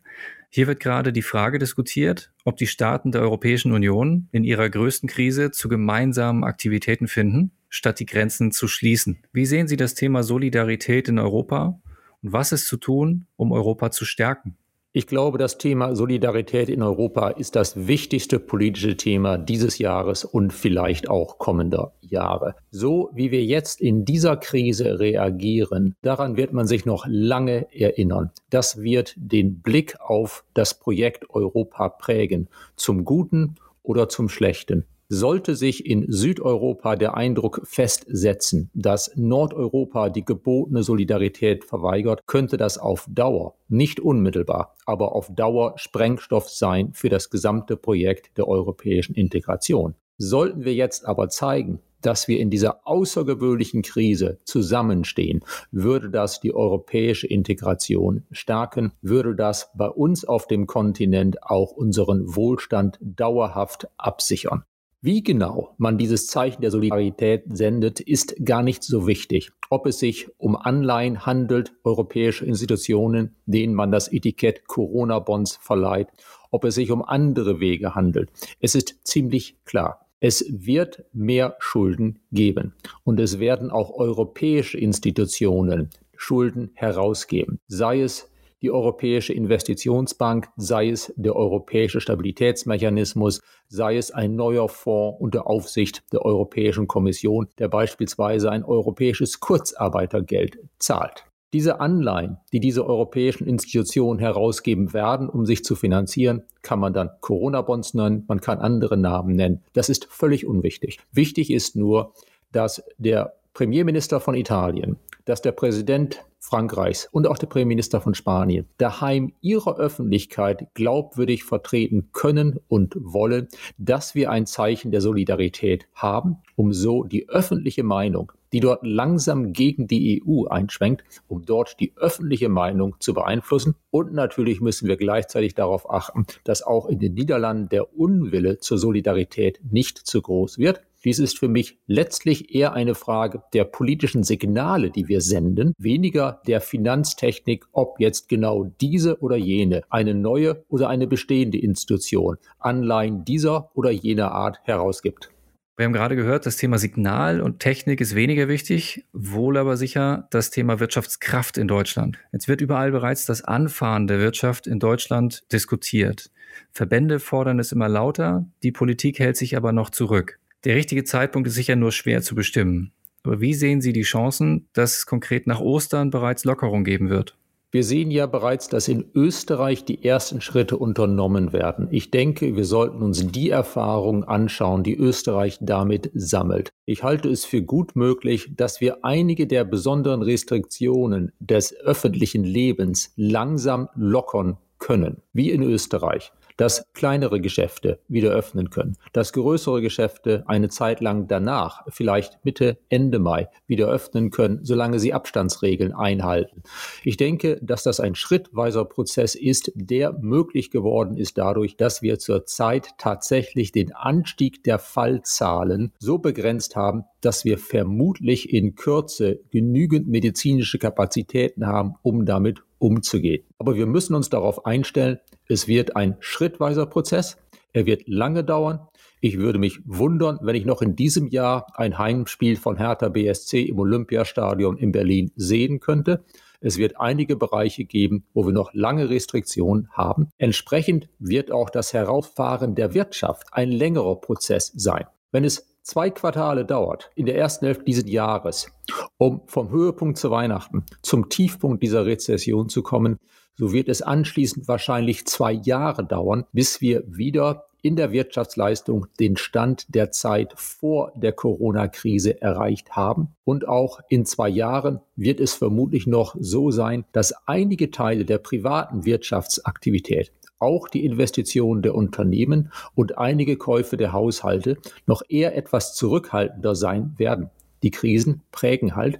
Hier 0.49 0.67
wird 0.67 0.81
gerade 0.81 1.13
die 1.13 1.21
Frage 1.21 1.57
diskutiert, 1.57 2.31
ob 2.43 2.57
die 2.57 2.67
Staaten 2.67 3.11
der 3.11 3.21
Europäischen 3.21 3.71
Union 3.71 4.27
in 4.31 4.43
ihrer 4.43 4.69
größten 4.69 5.07
Krise 5.07 5.51
zu 5.51 5.69
gemeinsamen 5.69 6.43
Aktivitäten 6.43 7.07
finden, 7.07 7.51
statt 7.69 7.99
die 7.99 8.05
Grenzen 8.05 8.51
zu 8.51 8.67
schließen. 8.67 9.23
Wie 9.31 9.45
sehen 9.45 9.67
Sie 9.67 9.77
das 9.77 9.95
Thema 9.95 10.21
Solidarität 10.21 11.07
in 11.07 11.17
Europa 11.17 11.79
und 12.21 12.33
was 12.33 12.51
ist 12.51 12.67
zu 12.67 12.77
tun, 12.77 13.25
um 13.37 13.51
Europa 13.51 13.89
zu 13.89 14.05
stärken? 14.05 14.57
Ich 14.95 15.07
glaube, 15.07 15.39
das 15.39 15.57
Thema 15.57 15.95
Solidarität 15.95 16.69
in 16.69 16.83
Europa 16.83 17.29
ist 17.29 17.55
das 17.55 17.87
wichtigste 17.87 18.37
politische 18.37 18.95
Thema 18.95 19.39
dieses 19.39 19.79
Jahres 19.79 20.23
und 20.23 20.53
vielleicht 20.53 21.09
auch 21.09 21.39
kommender 21.39 21.93
Jahre. 22.01 22.53
So 22.69 23.09
wie 23.11 23.31
wir 23.31 23.43
jetzt 23.43 23.81
in 23.81 24.05
dieser 24.05 24.37
Krise 24.37 24.99
reagieren, 24.99 25.95
daran 26.03 26.37
wird 26.37 26.53
man 26.53 26.67
sich 26.67 26.85
noch 26.85 27.05
lange 27.07 27.73
erinnern. 27.73 28.29
Das 28.51 28.83
wird 28.83 29.15
den 29.17 29.61
Blick 29.61 29.99
auf 29.99 30.43
das 30.53 30.75
Projekt 30.75 31.27
Europa 31.31 31.89
prägen, 31.89 32.47
zum 32.75 33.03
Guten 33.03 33.55
oder 33.81 34.09
zum 34.09 34.29
Schlechten. 34.29 34.85
Sollte 35.09 35.55
sich 35.55 35.85
in 35.85 36.11
Südeuropa 36.11 36.95
der 36.95 37.15
Eindruck 37.15 37.61
festsetzen, 37.65 38.69
dass 38.73 39.11
Nordeuropa 39.15 40.09
die 40.09 40.25
gebotene 40.25 40.83
Solidarität 40.83 41.65
verweigert, 41.65 42.21
könnte 42.25 42.57
das 42.57 42.77
auf 42.77 43.05
Dauer, 43.09 43.55
nicht 43.67 43.99
unmittelbar, 43.99 44.75
aber 44.85 45.13
auf 45.13 45.33
Dauer 45.33 45.73
Sprengstoff 45.77 46.49
sein 46.49 46.93
für 46.93 47.09
das 47.09 47.29
gesamte 47.29 47.77
Projekt 47.77 48.37
der 48.37 48.47
europäischen 48.47 49.13
Integration. 49.13 49.95
Sollten 50.17 50.63
wir 50.63 50.73
jetzt 50.73 51.05
aber 51.05 51.29
zeigen, 51.29 51.79
dass 52.03 52.27
wir 52.27 52.39
in 52.39 52.49
dieser 52.49 52.85
außergewöhnlichen 52.87 53.81
Krise 53.81 54.39
zusammenstehen, 54.43 55.43
würde 55.71 56.09
das 56.09 56.39
die 56.39 56.53
europäische 56.53 57.27
Integration 57.27 58.23
stärken, 58.31 58.91
würde 59.01 59.35
das 59.35 59.71
bei 59.75 59.87
uns 59.87 60.25
auf 60.25 60.47
dem 60.47 60.67
Kontinent 60.67 61.43
auch 61.43 61.71
unseren 61.71 62.35
Wohlstand 62.35 62.99
dauerhaft 63.01 63.87
absichern. 63.97 64.63
Wie 65.05 65.21
genau 65.21 65.75
man 65.77 65.97
dieses 65.97 66.27
Zeichen 66.27 66.61
der 66.61 66.71
Solidarität 66.71 67.43
sendet, 67.49 67.99
ist 67.99 68.37
gar 68.45 68.63
nicht 68.63 68.83
so 68.83 69.05
wichtig. 69.05 69.51
Ob 69.69 69.85
es 69.85 69.99
sich 69.99 70.29
um 70.37 70.55
Anleihen 70.55 71.25
handelt, 71.25 71.73
europäische 71.83 72.45
Institutionen, 72.45 73.35
denen 73.45 73.73
man 73.73 73.91
das 73.91 74.07
Etikett 74.07 74.65
Corona-Bonds 74.65 75.57
verleiht, 75.57 76.07
ob 76.51 76.63
es 76.63 76.75
sich 76.75 76.89
um 76.89 77.03
andere 77.03 77.59
Wege 77.59 77.95
handelt. 77.95 78.29
Es 78.61 78.75
ist 78.75 79.05
ziemlich 79.05 79.57
klar. 79.65 80.07
Es 80.21 80.45
wird 80.49 81.03
mehr 81.11 81.57
Schulden 81.59 82.19
geben 82.31 82.73
und 83.03 83.19
es 83.19 83.39
werden 83.39 83.71
auch 83.71 83.91
europäische 83.91 84.77
Institutionen 84.77 85.89
Schulden 86.15 86.71
herausgeben, 86.75 87.59
sei 87.67 87.99
es 87.99 88.29
die 88.63 88.71
Europäische 88.71 89.33
Investitionsbank, 89.33 90.47
sei 90.55 90.89
es 90.89 91.13
der 91.17 91.35
Europäische 91.35 91.99
Stabilitätsmechanismus, 91.99 93.41
sei 93.67 93.97
es 93.97 94.09
ein 94.11 94.35
neuer 94.35 94.69
Fonds 94.69 95.19
unter 95.19 95.47
Aufsicht 95.47 96.01
der 96.13 96.23
Europäischen 96.23 96.87
Kommission, 96.87 97.47
der 97.59 97.67
beispielsweise 97.67 98.49
ein 98.49 98.63
europäisches 98.63 99.41
Kurzarbeitergeld 99.41 100.57
zahlt. 100.79 101.25
Diese 101.51 101.79
Anleihen, 101.81 102.37
die 102.51 102.59
diese 102.59 102.83
europäischen 102.87 103.45
Institutionen 103.45 104.19
herausgeben 104.19 104.93
werden, 104.93 105.29
um 105.29 105.45
sich 105.45 105.63
zu 105.63 105.75
finanzieren, 105.75 106.43
kann 106.63 106.79
man 106.79 106.93
dann 106.93 107.11
Corona-Bonds 107.19 107.93
nennen, 107.93 108.23
man 108.27 108.41
kann 108.41 108.57
andere 108.57 108.97
Namen 108.97 109.35
nennen. 109.35 109.61
Das 109.73 109.89
ist 109.89 110.05
völlig 110.05 110.47
unwichtig. 110.47 110.99
Wichtig 111.11 111.51
ist 111.51 111.75
nur, 111.75 112.13
dass 112.51 112.83
der 112.97 113.35
Premierminister 113.53 114.19
von 114.19 114.33
Italien, 114.33 114.97
dass 115.25 115.43
der 115.43 115.51
Präsident 115.51 116.25
Frankreichs 116.53 117.09
und 117.11 117.25
auch 117.25 117.39
der 117.39 117.47
Premierminister 117.47 117.99
von 117.99 118.13
Spanien 118.13 118.67
daheim 118.77 119.33
ihrer 119.41 119.75
Öffentlichkeit 119.77 120.67
glaubwürdig 120.75 121.45
vertreten 121.45 122.09
können 122.11 122.59
und 122.67 122.93
wollen, 122.99 123.47
dass 123.79 124.13
wir 124.13 124.29
ein 124.29 124.45
Zeichen 124.45 124.91
der 124.91 125.01
Solidarität 125.01 125.87
haben, 125.95 126.43
um 126.55 126.71
so 126.71 127.05
die 127.05 127.27
öffentliche 127.27 127.81
Meinung, 127.81 128.33
die 128.51 128.59
dort 128.59 128.85
langsam 128.85 129.51
gegen 129.51 129.87
die 129.87 130.21
EU 130.23 130.45
einschwenkt, 130.45 131.03
um 131.27 131.43
dort 131.43 131.79
die 131.79 131.93
öffentliche 131.95 132.49
Meinung 132.49 132.97
zu 132.99 133.15
beeinflussen. 133.15 133.73
Und 133.89 134.13
natürlich 134.13 134.61
müssen 134.61 134.87
wir 134.87 134.97
gleichzeitig 134.97 135.55
darauf 135.55 135.89
achten, 135.89 136.27
dass 136.43 136.61
auch 136.61 136.85
in 136.85 136.99
den 136.99 137.15
Niederlanden 137.15 137.69
der 137.69 137.97
Unwille 137.97 138.59
zur 138.59 138.77
Solidarität 138.77 139.59
nicht 139.71 139.97
zu 139.97 140.21
groß 140.21 140.59
wird. 140.59 140.83
Dies 141.05 141.19
ist 141.19 141.37
für 141.37 141.49
mich 141.49 141.79
letztlich 141.85 142.55
eher 142.55 142.73
eine 142.73 142.95
Frage 142.95 143.43
der 143.53 143.65
politischen 143.65 144.23
Signale, 144.23 144.89
die 144.89 145.09
wir 145.09 145.19
senden, 145.19 145.73
weniger 145.77 146.41
der 146.47 146.61
Finanztechnik, 146.61 147.65
ob 147.73 147.99
jetzt 147.99 148.29
genau 148.29 148.71
diese 148.79 149.19
oder 149.19 149.35
jene, 149.35 149.83
eine 149.89 150.13
neue 150.13 150.63
oder 150.69 150.87
eine 150.87 151.07
bestehende 151.07 151.57
Institution 151.57 152.37
Anleihen 152.59 153.25
dieser 153.25 153.75
oder 153.75 153.91
jener 153.91 154.31
Art 154.31 154.59
herausgibt. 154.63 155.29
Wir 155.75 155.85
haben 155.85 155.93
gerade 155.93 156.15
gehört, 156.15 156.45
das 156.45 156.55
Thema 156.55 156.77
Signal 156.77 157.41
und 157.41 157.59
Technik 157.59 157.99
ist 157.99 158.13
weniger 158.13 158.47
wichtig, 158.47 159.07
wohl 159.11 159.57
aber 159.57 159.75
sicher 159.75 160.27
das 160.29 160.51
Thema 160.51 160.79
Wirtschaftskraft 160.79 161.57
in 161.57 161.67
Deutschland. 161.67 162.19
Jetzt 162.31 162.47
wird 162.47 162.61
überall 162.61 162.91
bereits 162.91 163.25
das 163.25 163.43
Anfahren 163.43 164.05
der 164.05 164.19
Wirtschaft 164.19 164.67
in 164.67 164.77
Deutschland 164.77 165.41
diskutiert. 165.51 166.29
Verbände 166.71 167.19
fordern 167.19 167.57
es 167.57 167.71
immer 167.71 167.89
lauter, 167.89 168.45
die 168.61 168.71
Politik 168.71 169.17
hält 169.17 169.35
sich 169.35 169.57
aber 169.57 169.71
noch 169.71 169.89
zurück. 169.89 170.39
Der 170.65 170.75
richtige 170.75 171.03
Zeitpunkt 171.03 171.47
ist 171.47 171.55
sicher 171.55 171.75
nur 171.75 171.91
schwer 171.91 172.21
zu 172.21 172.35
bestimmen. 172.35 172.93
Aber 173.23 173.41
wie 173.41 173.53
sehen 173.53 173.81
Sie 173.81 173.91
die 173.91 174.03
Chancen, 174.03 174.67
dass 174.73 174.97
es 174.97 175.05
konkret 175.05 175.45
nach 175.45 175.59
Ostern 175.59 176.09
bereits 176.09 176.45
Lockerung 176.45 176.85
geben 176.85 177.09
wird? 177.09 177.37
Wir 177.71 177.83
sehen 177.83 178.11
ja 178.11 178.27
bereits, 178.27 178.69
dass 178.69 178.87
in 178.87 179.05
Österreich 179.15 179.83
die 179.83 180.05
ersten 180.05 180.41
Schritte 180.41 180.77
unternommen 180.77 181.53
werden. 181.53 181.87
Ich 181.89 182.11
denke, 182.11 182.55
wir 182.55 182.65
sollten 182.65 183.01
uns 183.01 183.27
die 183.27 183.49
Erfahrungen 183.49 184.23
anschauen, 184.23 184.83
die 184.83 184.95
Österreich 184.95 185.57
damit 185.59 186.11
sammelt. 186.13 186.69
Ich 186.85 187.01
halte 187.03 187.29
es 187.29 187.45
für 187.45 187.63
gut 187.63 187.95
möglich, 187.95 188.51
dass 188.55 188.79
wir 188.79 189.03
einige 189.03 189.47
der 189.47 189.65
besonderen 189.65 190.21
Restriktionen 190.21 191.31
des 191.39 191.75
öffentlichen 191.75 192.43
Lebens 192.43 193.11
langsam 193.15 193.89
lockern 193.95 194.57
können, 194.77 195.23
wie 195.33 195.49
in 195.49 195.63
Österreich. 195.63 196.31
Dass 196.57 196.91
kleinere 196.93 197.41
Geschäfte 197.41 197.99
wieder 198.07 198.31
öffnen 198.31 198.69
können, 198.69 198.97
dass 199.11 199.33
größere 199.33 199.81
Geschäfte 199.81 200.43
eine 200.47 200.69
Zeit 200.69 201.01
lang 201.01 201.27
danach, 201.27 201.83
vielleicht 201.89 202.43
Mitte, 202.43 202.77
Ende 202.89 203.19
Mai, 203.19 203.49
wieder 203.67 203.87
öffnen 203.87 204.29
können, 204.31 204.59
solange 204.63 204.99
sie 204.99 205.13
Abstandsregeln 205.13 205.93
einhalten. 205.93 206.63
Ich 207.03 207.17
denke, 207.17 207.59
dass 207.61 207.83
das 207.83 207.99
ein 207.99 208.15
schrittweiser 208.15 208.85
Prozess 208.85 209.35
ist, 209.35 209.71
der 209.75 210.13
möglich 210.13 210.71
geworden 210.71 211.17
ist 211.17 211.37
dadurch, 211.37 211.77
dass 211.77 212.01
wir 212.01 212.19
zurzeit 212.19 212.89
tatsächlich 212.97 213.71
den 213.71 213.93
Anstieg 213.93 214.63
der 214.63 214.79
Fallzahlen 214.79 215.93
so 215.99 216.17
begrenzt 216.17 216.75
haben, 216.75 217.03
dass 217.25 217.45
wir 217.45 217.57
vermutlich 217.57 218.53
in 218.53 218.75
Kürze 218.75 219.39
genügend 219.51 220.07
medizinische 220.07 220.79
Kapazitäten 220.79 221.65
haben, 221.65 221.95
um 222.01 222.25
damit 222.25 222.61
umzugehen. 222.79 223.43
Aber 223.57 223.75
wir 223.75 223.85
müssen 223.85 224.13
uns 224.15 224.29
darauf 224.29 224.65
einstellen, 224.65 225.19
es 225.47 225.67
wird 225.67 225.95
ein 225.95 226.17
schrittweiser 226.19 226.85
Prozess. 226.85 227.37
Er 227.71 227.85
wird 227.85 228.07
lange 228.07 228.43
dauern. 228.43 228.87
Ich 229.21 229.37
würde 229.37 229.57
mich 229.57 229.79
wundern, 229.85 230.37
wenn 230.41 230.55
ich 230.55 230.65
noch 230.65 230.81
in 230.81 230.95
diesem 230.95 231.27
Jahr 231.27 231.67
ein 231.75 231.97
Heimspiel 231.97 232.57
von 232.57 232.77
Hertha 232.77 233.07
BSC 233.07 233.61
im 233.63 233.79
Olympiastadion 233.79 234.77
in 234.77 234.91
Berlin 234.91 235.31
sehen 235.35 235.79
könnte. 235.79 236.25
Es 236.59 236.77
wird 236.77 236.99
einige 236.99 237.35
Bereiche 237.35 237.85
geben, 237.85 238.25
wo 238.33 238.45
wir 238.45 238.53
noch 238.53 238.73
lange 238.73 239.09
Restriktionen 239.09 239.89
haben. 239.91 240.29
Entsprechend 240.37 241.09
wird 241.19 241.51
auch 241.51 241.69
das 241.69 241.93
Herauffahren 241.93 242.75
der 242.75 242.93
Wirtschaft 242.93 243.47
ein 243.51 243.69
längerer 243.69 244.19
Prozess 244.19 244.71
sein. 244.75 245.05
Wenn 245.31 245.43
es 245.43 245.72
zwei 245.83 246.09
Quartale 246.09 246.65
dauert, 246.65 247.11
in 247.15 247.25
der 247.25 247.37
ersten 247.37 247.65
Hälfte 247.65 247.83
dieses 247.83 248.09
Jahres, 248.09 248.71
um 249.17 249.41
vom 249.45 249.69
Höhepunkt 249.69 250.17
zu 250.17 250.31
Weihnachten 250.31 250.85
zum 251.01 251.29
Tiefpunkt 251.29 251.83
dieser 251.83 252.05
Rezession 252.05 252.69
zu 252.69 252.81
kommen, 252.81 253.17
so 253.55 253.71
wird 253.71 253.87
es 253.87 254.01
anschließend 254.01 254.67
wahrscheinlich 254.67 255.27
zwei 255.27 255.51
Jahre 255.51 256.03
dauern, 256.03 256.45
bis 256.53 256.81
wir 256.81 257.03
wieder 257.05 257.67
in 257.83 257.97
der 257.97 258.13
Wirtschaftsleistung 258.13 259.07
den 259.19 259.35
Stand 259.35 259.93
der 259.93 260.09
Zeit 260.09 260.53
vor 260.55 261.11
der 261.15 261.33
Corona-Krise 261.33 262.41
erreicht 262.41 262.91
haben. 262.91 263.35
Und 263.43 263.67
auch 263.67 263.99
in 264.07 264.25
zwei 264.25 264.47
Jahren 264.47 265.01
wird 265.17 265.41
es 265.41 265.53
vermutlich 265.53 266.07
noch 266.07 266.35
so 266.39 266.71
sein, 266.71 267.03
dass 267.11 267.33
einige 267.45 267.91
Teile 267.91 268.23
der 268.23 268.37
privaten 268.37 269.05
Wirtschaftsaktivität 269.05 270.31
auch 270.63 270.87
die 270.87 271.05
Investitionen 271.05 271.81
der 271.81 271.93
Unternehmen 271.93 272.71
und 272.95 273.17
einige 273.17 273.57
Käufe 273.57 273.97
der 273.97 274.13
Haushalte 274.13 274.77
noch 275.05 275.21
eher 275.29 275.55
etwas 275.55 275.93
zurückhaltender 275.93 276.75
sein 276.75 277.13
werden. 277.17 277.49
Die 277.83 277.91
Krisen 277.91 278.41
prägen 278.51 278.95
halt, 278.95 279.19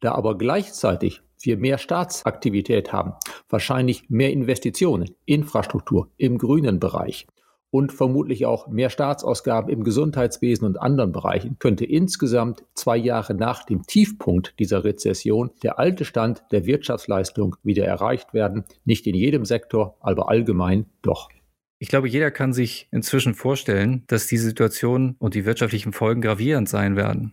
da 0.00 0.12
aber 0.12 0.36
gleichzeitig 0.36 1.22
wir 1.40 1.56
mehr 1.56 1.78
Staatsaktivität 1.78 2.92
haben, 2.92 3.14
wahrscheinlich 3.48 4.10
mehr 4.10 4.30
Investitionen, 4.32 5.14
Infrastruktur 5.24 6.10
im 6.18 6.36
grünen 6.36 6.80
Bereich 6.80 7.26
und 7.70 7.92
vermutlich 7.92 8.46
auch 8.46 8.68
mehr 8.68 8.90
Staatsausgaben 8.90 9.70
im 9.70 9.84
Gesundheitswesen 9.84 10.66
und 10.66 10.80
anderen 10.80 11.12
Bereichen, 11.12 11.56
könnte 11.58 11.84
insgesamt 11.84 12.64
zwei 12.74 12.96
Jahre 12.96 13.34
nach 13.34 13.64
dem 13.64 13.86
Tiefpunkt 13.86 14.54
dieser 14.58 14.84
Rezession 14.84 15.50
der 15.62 15.78
alte 15.78 16.04
Stand 16.04 16.42
der 16.50 16.66
Wirtschaftsleistung 16.66 17.56
wieder 17.62 17.84
erreicht 17.84 18.34
werden. 18.34 18.64
Nicht 18.84 19.06
in 19.06 19.14
jedem 19.14 19.44
Sektor, 19.44 19.96
aber 20.00 20.28
allgemein 20.28 20.86
doch. 21.02 21.28
Ich 21.78 21.88
glaube, 21.88 22.08
jeder 22.08 22.30
kann 22.30 22.52
sich 22.52 22.88
inzwischen 22.92 23.34
vorstellen, 23.34 24.04
dass 24.06 24.26
die 24.26 24.36
Situation 24.36 25.16
und 25.18 25.34
die 25.34 25.46
wirtschaftlichen 25.46 25.92
Folgen 25.92 26.20
gravierend 26.20 26.68
sein 26.68 26.94
werden. 26.94 27.32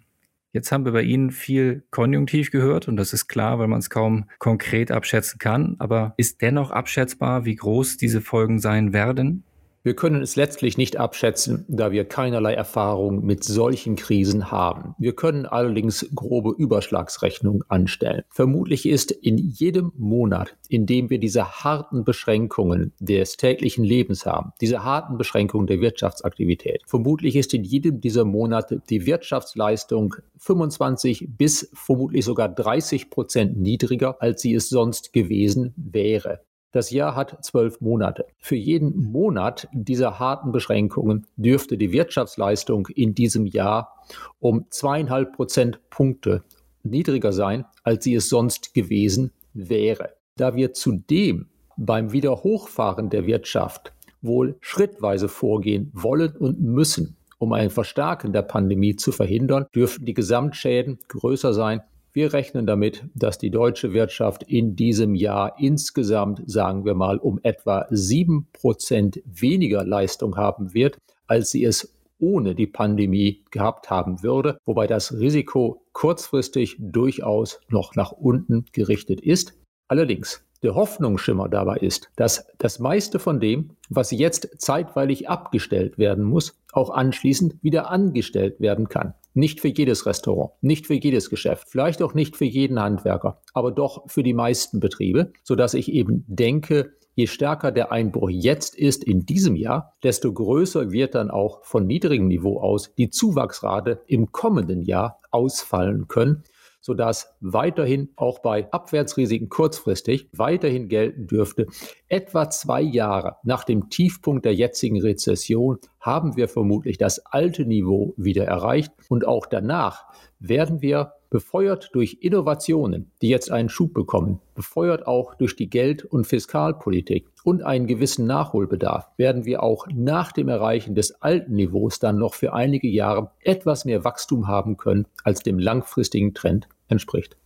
Jetzt 0.53 0.71
haben 0.71 0.85
wir 0.85 0.93
bei 0.93 1.01
Ihnen 1.01 1.31
viel 1.31 1.83
Konjunktiv 1.91 2.51
gehört 2.51 2.87
und 2.87 2.95
das 2.95 3.11
ist 3.11 3.27
klar, 3.27 3.59
weil 3.59 3.67
man 3.67 3.79
es 3.79 3.89
kaum 3.89 4.25
konkret 4.39 4.89
abschätzen 4.91 5.37
kann. 5.37 5.75
Aber 5.79 6.13
ist 6.17 6.41
dennoch 6.41 6.71
abschätzbar, 6.71 7.43
wie 7.45 7.55
groß 7.55 7.97
diese 7.97 8.21
Folgen 8.21 8.59
sein 8.59 8.93
werden? 8.93 9.43
Wir 9.87 9.95
können 9.95 10.21
es 10.21 10.35
letztlich 10.35 10.77
nicht 10.77 10.97
abschätzen, 10.97 11.63
da 11.69 11.93
wir 11.93 12.03
keinerlei 12.03 12.53
Erfahrung 12.53 13.25
mit 13.25 13.45
solchen 13.45 13.95
Krisen 13.95 14.51
haben. 14.51 14.95
Wir 14.99 15.15
können 15.15 15.45
allerdings 15.45 16.09
grobe 16.13 16.53
Überschlagsrechnungen 16.61 17.63
anstellen. 17.69 18.23
Vermutlich 18.29 18.85
ist 18.85 19.11
in 19.11 19.37
jedem 19.37 19.93
Monat, 19.95 20.57
in 20.67 20.87
dem 20.87 21.09
wir 21.09 21.19
diese 21.19 21.63
harten 21.63 22.03
Beschränkungen 22.03 22.91
des 22.99 23.37
täglichen 23.37 23.85
Lebens 23.85 24.25
haben, 24.25 24.51
diese 24.59 24.83
harten 24.83 25.17
Beschränkungen 25.17 25.67
der 25.67 25.79
Wirtschaftsaktivität, 25.79 26.81
vermutlich 26.85 27.37
ist 27.37 27.53
in 27.53 27.63
jedem 27.63 28.01
dieser 28.01 28.25
Monate 28.25 28.81
die 28.89 29.05
Wirtschaftsleistung 29.05 30.15
25 30.39 31.29
bis 31.37 31.69
vermutlich 31.73 32.25
sogar 32.25 32.49
30 32.49 33.09
Prozent 33.09 33.57
niedriger, 33.57 34.21
als 34.21 34.41
sie 34.41 34.53
es 34.53 34.67
sonst 34.67 35.13
gewesen 35.13 35.73
wäre. 35.77 36.41
Das 36.77 36.91
Jahr 36.91 37.15
hat 37.15 37.43
zwölf 37.43 37.81
Monate. 37.81 38.27
Für 38.37 38.55
jeden 38.55 39.11
Monat 39.11 39.67
dieser 39.73 40.19
harten 40.19 40.51
Beschränkungen 40.51 41.25
dürfte 41.35 41.75
die 41.75 41.91
Wirtschaftsleistung 41.91 42.85
in 42.93 43.15
diesem 43.15 43.47
Jahr 43.47 43.95
um 44.37 44.67
zweieinhalb 44.69 45.33
Prozentpunkte 45.33 46.43
niedriger 46.83 47.33
sein, 47.33 47.65
als 47.81 48.03
sie 48.03 48.13
es 48.13 48.29
sonst 48.29 48.75
gewesen 48.75 49.31
wäre. 49.55 50.11
Da 50.35 50.55
wir 50.55 50.73
zudem 50.73 51.47
beim 51.77 52.11
Wiederhochfahren 52.11 53.09
der 53.09 53.25
Wirtschaft 53.25 53.91
wohl 54.21 54.55
schrittweise 54.61 55.29
vorgehen 55.29 55.89
wollen 55.95 56.35
und 56.37 56.61
müssen, 56.61 57.17
um 57.39 57.53
ein 57.53 57.71
Verstärken 57.71 58.33
der 58.33 58.43
Pandemie 58.43 58.95
zu 58.95 59.11
verhindern, 59.11 59.65
dürften 59.73 60.05
die 60.05 60.13
Gesamtschäden 60.13 60.99
größer 61.07 61.55
sein 61.55 61.81
wir 62.17 62.33
rechnen 62.33 62.65
damit, 62.65 63.05
dass 63.13 63.37
die 63.37 63.51
deutsche 63.51 63.93
Wirtschaft 63.93 64.41
in 64.41 64.75
diesem 64.75 65.13
Jahr 65.13 65.53
insgesamt, 65.59 66.41
sagen 66.47 66.83
wir 66.83 66.95
mal, 66.95 67.19
um 67.19 67.39
etwa 67.43 67.85
sieben 67.91 68.47
Prozent 68.53 69.21
weniger 69.23 69.85
Leistung 69.85 70.35
haben 70.35 70.73
wird, 70.73 70.97
als 71.27 71.51
sie 71.51 71.63
es 71.63 71.95
ohne 72.17 72.55
die 72.55 72.65
Pandemie 72.65 73.43
gehabt 73.51 73.91
haben 73.91 74.23
würde, 74.23 74.57
wobei 74.65 74.87
das 74.87 75.13
Risiko 75.13 75.85
kurzfristig 75.93 76.77
durchaus 76.79 77.59
noch 77.69 77.93
nach 77.93 78.11
unten 78.11 78.65
gerichtet 78.71 79.21
ist. 79.21 79.53
Allerdings, 79.87 80.43
der 80.63 80.73
Hoffnungsschimmer 80.73 81.47
dabei 81.49 81.77
ist, 81.77 82.09
dass 82.15 82.47
das 82.57 82.79
meiste 82.79 83.19
von 83.19 83.39
dem, 83.39 83.73
was 83.89 84.09
jetzt 84.09 84.59
zeitweilig 84.59 85.29
abgestellt 85.29 85.99
werden 85.99 86.23
muss, 86.23 86.59
auch 86.73 86.89
anschließend 86.89 87.61
wieder 87.61 87.91
angestellt 87.91 88.59
werden 88.59 88.89
kann. 88.89 89.13
Nicht 89.37 89.61
für 89.61 89.67
jedes 89.67 90.07
Restaurant, 90.07 90.53
nicht 90.61 90.87
für 90.87 90.95
jedes 90.95 91.29
Geschäft, 91.29 91.67
vielleicht 91.69 92.01
auch 92.01 92.15
nicht 92.15 92.35
für 92.35 92.45
jeden 92.45 92.79
Handwerker, 92.79 93.39
aber 93.53 93.71
doch 93.71 94.09
für 94.09 94.23
die 94.23 94.33
meisten 94.33 94.79
Betriebe, 94.79 95.31
sodass 95.43 95.75
ich 95.75 95.91
eben 95.91 96.25
denke, 96.27 96.93
je 97.13 97.27
stärker 97.27 97.71
der 97.71 97.91
Einbruch 97.91 98.31
jetzt 98.31 98.73
ist 98.75 99.03
in 99.03 99.27
diesem 99.27 99.55
Jahr, 99.55 99.93
desto 100.01 100.33
größer 100.33 100.91
wird 100.91 101.13
dann 101.13 101.29
auch 101.29 101.63
von 101.63 101.85
niedrigem 101.85 102.27
Niveau 102.27 102.59
aus 102.59 102.95
die 102.95 103.11
Zuwachsrate 103.11 104.01
im 104.07 104.31
kommenden 104.31 104.81
Jahr 104.81 105.21
ausfallen 105.29 106.07
können 106.07 106.41
sodass 106.87 107.35
weiterhin 107.41 108.13
auch 108.15 108.39
bei 108.39 108.71
Abwärtsrisiken 108.71 109.49
kurzfristig 109.49 110.29
weiterhin 110.31 110.87
gelten 110.87 111.27
dürfte. 111.27 111.67
Etwa 112.07 112.49
zwei 112.49 112.81
Jahre 112.81 113.35
nach 113.43 113.65
dem 113.65 113.89
Tiefpunkt 113.89 114.45
der 114.45 114.53
jetzigen 114.53 115.01
Rezession 115.01 115.79
haben 115.99 116.37
wir 116.37 116.47
vermutlich 116.47 116.97
das 116.97 117.25
alte 117.25 117.65
Niveau 117.65 118.13
wieder 118.17 118.45
erreicht 118.45 118.91
und 119.09 119.27
auch 119.27 119.45
danach 119.45 120.05
werden 120.39 120.81
wir 120.81 121.13
befeuert 121.29 121.89
durch 121.93 122.19
Innovationen, 122.21 123.11
die 123.21 123.29
jetzt 123.29 123.51
einen 123.51 123.69
Schub 123.69 123.93
bekommen, 123.93 124.39
befeuert 124.55 125.07
auch 125.07 125.35
durch 125.35 125.55
die 125.55 125.69
Geld- 125.69 126.05
und 126.05 126.25
Fiskalpolitik 126.25 127.27
und 127.43 127.63
einen 127.63 127.87
gewissen 127.87 128.25
Nachholbedarf, 128.25 129.09
werden 129.17 129.45
wir 129.45 129.63
auch 129.63 129.87
nach 129.93 130.31
dem 130.31 130.47
Erreichen 130.47 130.95
des 130.95 131.21
alten 131.21 131.55
Niveaus 131.55 131.99
dann 131.99 132.17
noch 132.17 132.33
für 132.33 132.53
einige 132.53 132.87
Jahre 132.87 133.31
etwas 133.41 133.85
mehr 133.85 134.03
Wachstum 134.03 134.47
haben 134.47 134.77
können, 134.77 135.05
als 135.23 135.41
dem 135.41 135.59
langfristigen 135.59 136.33
Trend 136.33 136.69
entspricht. 136.87 137.37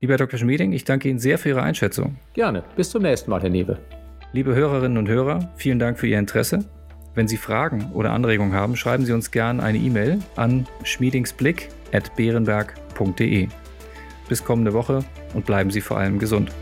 Lieber 0.00 0.16
Dr. 0.16 0.38
Schmieding, 0.38 0.72
ich 0.72 0.84
danke 0.84 1.08
Ihnen 1.08 1.18
sehr 1.18 1.38
für 1.38 1.50
Ihre 1.50 1.62
Einschätzung. 1.62 2.16
Gerne. 2.32 2.64
Bis 2.76 2.90
zum 2.90 3.02
nächsten 3.02 3.30
Mal, 3.30 3.42
Herr 3.42 3.50
Newe. 3.50 3.78
Liebe 4.32 4.54
Hörerinnen 4.54 4.96
und 4.96 5.08
Hörer, 5.08 5.50
vielen 5.56 5.78
Dank 5.78 5.98
für 5.98 6.06
Ihr 6.06 6.18
Interesse. 6.18 6.64
Wenn 7.14 7.28
Sie 7.28 7.36
Fragen 7.36 7.92
oder 7.92 8.12
Anregungen 8.12 8.54
haben, 8.54 8.76
schreiben 8.76 9.04
Sie 9.04 9.12
uns 9.12 9.30
gerne 9.30 9.62
eine 9.62 9.76
E-Mail 9.78 10.20
an 10.36 10.66
schmiedingsblick.beerenberg.de. 10.84 13.48
Bis 14.28 14.44
kommende 14.44 14.72
Woche 14.72 15.04
und 15.34 15.44
bleiben 15.44 15.70
Sie 15.70 15.80
vor 15.80 15.98
allem 15.98 16.20
gesund. 16.20 16.52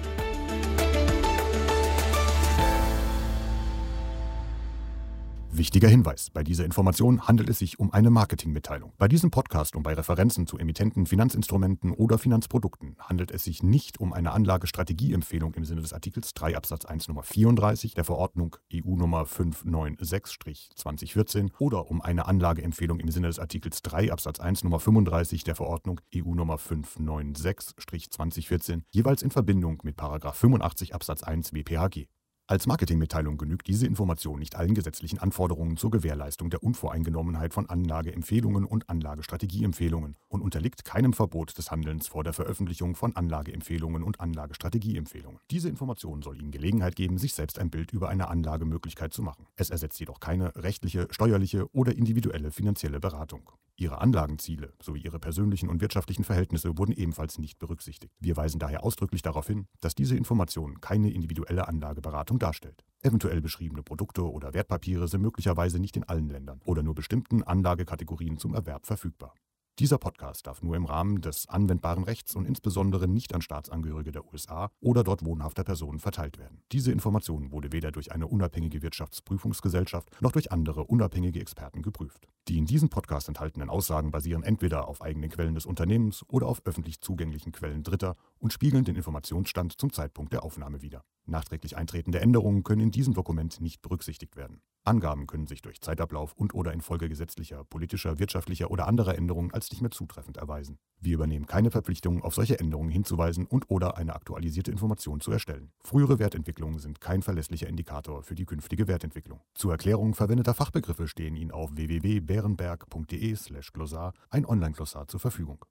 Wichtiger 5.59 5.88
Hinweis: 5.88 6.31
Bei 6.31 6.45
dieser 6.45 6.65
Information 6.65 7.27
handelt 7.27 7.50
es 7.50 7.59
sich 7.59 7.81
um 7.81 7.93
eine 7.93 8.11
Marketingmitteilung. 8.11 8.93
Bei 8.97 9.09
diesem 9.09 9.33
Podcast 9.33 9.75
und 9.75 9.83
bei 9.83 9.93
Referenzen 9.93 10.47
zu 10.47 10.57
emittenten 10.57 11.05
Finanzinstrumenten 11.05 11.91
oder 11.91 12.17
Finanzprodukten 12.17 12.95
handelt 13.00 13.33
es 13.33 13.43
sich 13.43 13.65
nicht 13.65 13.99
um 13.99 14.12
eine 14.12 14.31
Anlagestrategieempfehlung 14.31 15.55
im 15.55 15.65
Sinne 15.65 15.83
des 15.83 15.93
Artikels 15.93 16.33
3 16.35 16.57
Absatz 16.57 16.85
1 16.85 17.09
Nummer 17.09 17.25
34 17.25 17.95
der 17.95 18.05
Verordnung 18.05 18.55
EU 18.73 18.95
Nummer 18.95 19.25
596-2014 19.25 21.50
oder 21.59 21.91
um 21.91 22.03
eine 22.03 22.27
Anlageempfehlung 22.27 23.00
im 23.00 23.11
Sinne 23.11 23.27
des 23.27 23.41
Artikels 23.41 23.83
3 23.83 24.12
Absatz 24.12 24.38
1 24.38 24.62
Nummer 24.62 24.79
35 24.79 25.43
der 25.43 25.57
Verordnung 25.57 26.00
EU 26.15 26.35
Nummer 26.35 26.55
596-2014, 26.55 28.83
jeweils 28.93 29.23
in 29.23 29.33
Verbindung 29.33 29.81
mit 29.83 30.00
85 30.00 30.95
Absatz 30.95 31.25
1 31.25 31.53
WPHG. 31.53 32.07
Als 32.50 32.67
Marketingmitteilung 32.67 33.37
genügt 33.37 33.67
diese 33.67 33.87
Information 33.87 34.38
nicht 34.38 34.57
allen 34.57 34.73
gesetzlichen 34.73 35.19
Anforderungen 35.19 35.76
zur 35.76 35.90
Gewährleistung 35.90 36.49
der 36.49 36.62
Unvoreingenommenheit 36.62 37.52
von 37.52 37.69
Anlageempfehlungen 37.69 38.64
und 38.64 38.88
Anlagestrategieempfehlungen 38.88 40.17
und 40.28 40.40
unterliegt 40.40 40.83
keinem 40.83 41.12
Verbot 41.12 41.59
des 41.59 41.71
Handelns 41.71 42.07
vor 42.07 42.25
der 42.25 42.33
Veröffentlichung 42.33 42.95
von 42.95 43.14
Anlageempfehlungen 43.14 44.02
und 44.02 44.21
Anlagestrategieempfehlungen. 44.21 45.40
Diese 45.50 45.69
Information 45.69 46.23
soll 46.23 46.40
Ihnen 46.40 46.50
Gelegenheit 46.50 46.97
geben, 46.97 47.19
sich 47.19 47.35
selbst 47.35 47.59
ein 47.59 47.69
Bild 47.69 47.93
über 47.93 48.09
eine 48.09 48.28
Anlagemöglichkeit 48.28 49.12
zu 49.12 49.23
machen. 49.23 49.47
Es 49.57 49.69
ersetzt 49.69 50.00
jedoch 50.00 50.19
keine 50.19 50.57
rechtliche, 50.57 51.07
steuerliche 51.11 51.71
oder 51.75 51.95
individuelle 51.95 52.50
finanzielle 52.50 52.99
Beratung. 52.99 53.43
Ihre 53.80 54.00
Anlagenziele 54.00 54.73
sowie 54.82 55.02
Ihre 55.02 55.20
persönlichen 55.20 55.68
und 55.68 55.80
wirtschaftlichen 55.80 56.25
Verhältnisse 56.25 56.76
wurden 56.76 56.90
ebenfalls 56.90 57.38
nicht 57.38 57.61
berücksichtigt. 57.61 58.12
Wir 58.18 58.37
weisen 58.37 58.58
daher 58.58 58.82
ausdrücklich 58.82 59.23
darauf 59.23 59.47
hin, 59.47 59.68
dass 59.80 59.94
diese 59.94 60.16
Information 60.16 60.80
keine 60.80 61.12
individuelle 61.12 61.68
Anlageberatung 61.68 62.40
darstellt. 62.40 62.85
Eventuell 63.02 63.40
beschriebene 63.40 63.85
Produkte 63.85 64.28
oder 64.28 64.52
Wertpapiere 64.52 65.06
sind 65.06 65.23
möglicherweise 65.23 65.78
nicht 65.78 65.97
in 65.97 66.02
allen 66.02 66.28
Ländern 66.28 66.61
oder 66.64 66.82
nur 66.82 66.97
bestimmten 66.97 67.44
Anlagekategorien 67.44 68.37
zum 68.37 68.52
Erwerb 68.52 68.85
verfügbar. 68.85 69.32
Dieser 69.78 69.99
Podcast 69.99 70.49
darf 70.49 70.61
nur 70.61 70.75
im 70.75 70.85
Rahmen 70.85 71.20
des 71.20 71.49
anwendbaren 71.49 72.02
Rechts 72.02 72.35
und 72.35 72.47
insbesondere 72.47 73.06
nicht 73.06 73.32
an 73.32 73.42
Staatsangehörige 73.42 74.11
der 74.11 74.26
USA 74.26 74.70
oder 74.80 75.04
dort 75.04 75.25
wohnhafter 75.25 75.62
Personen 75.62 76.00
verteilt 76.00 76.37
werden. 76.37 76.62
Diese 76.73 76.90
Information 76.90 77.52
wurde 77.52 77.70
weder 77.70 77.92
durch 77.92 78.11
eine 78.11 78.26
unabhängige 78.26 78.82
Wirtschaftsprüfungsgesellschaft 78.82 80.20
noch 80.20 80.32
durch 80.32 80.50
andere 80.50 80.82
unabhängige 80.82 81.40
Experten 81.40 81.82
geprüft. 81.82 82.26
Die 82.49 82.57
in 82.57 82.64
diesem 82.64 82.88
Podcast 82.88 83.28
enthaltenen 83.28 83.69
Aussagen 83.69 84.11
basieren 84.11 84.43
entweder 84.43 84.88
auf 84.88 85.02
eigenen 85.02 85.28
Quellen 85.28 85.55
des 85.55 85.67
Unternehmens 85.67 86.25
oder 86.28 86.47
auf 86.47 86.62
öffentlich 86.64 87.02
zugänglichen 87.02 87.52
Quellen 87.52 87.83
Dritter 87.83 88.17
und 88.38 88.55
spiegeln 88.55 88.85
den 88.85 88.97
Informationsstand 88.97 89.78
zum 89.78 89.93
Zeitpunkt 89.93 90.33
der 90.33 90.43
Aufnahme 90.43 90.81
wider. 90.81 91.05
Nachträglich 91.28 91.76
eintretende 91.76 92.18
Änderungen 92.20 92.64
können 92.64 92.80
in 92.80 92.90
diesem 92.90 93.14
Dokument 93.14 93.61
nicht 93.61 93.80
berücksichtigt 93.82 94.35
werden. 94.37 94.62
Angaben 94.85 95.26
können 95.26 95.47
sich 95.47 95.61
durch 95.61 95.82
Zeitablauf 95.82 96.32
und/oder 96.32 96.73
infolge 96.73 97.11
gesetzlicher, 97.11 97.62
politischer, 97.64 98.18
wirtschaftlicher 98.18 98.70
oder 98.70 98.88
anderer 98.88 99.16
Änderungen 99.16 99.52
als 99.52 99.70
nicht 99.70 99.82
mehr 99.82 99.90
zutreffend 99.90 100.38
erweisen. 100.38 100.78
Wir 100.99 101.12
übernehmen 101.14 101.44
keine 101.47 101.70
Verpflichtung, 101.70 102.23
auf 102.23 102.35
solche 102.35 102.58
Änderungen 102.58 102.90
hinzuweisen 102.90 103.44
und/oder 103.44 103.99
eine 103.99 104.14
aktualisierte 104.14 104.70
Information 104.70 105.20
zu 105.20 105.30
erstellen. 105.30 105.73
Frühere 105.85 106.18
Wertentwicklungen 106.18 106.78
sind 106.78 107.02
kein 107.02 107.20
verlässlicher 107.20 107.68
Indikator 107.68 108.23
für 108.23 108.35
die 108.35 108.47
künftige 108.47 108.88
Wertentwicklung. 108.88 109.42
Zur 109.54 109.73
Erklärung 109.73 110.14
verwendeter 110.14 110.54
Fachbegriffe 110.54 111.06
stehen 111.06 111.37
Ihnen 111.37 111.50
auf 111.50 111.76
www.bärenberg.de/glossar 111.76 114.14
ein 114.30 114.47
Online-Glossar 114.47 115.06
zur 115.08 115.20
Verfügung. 115.20 115.66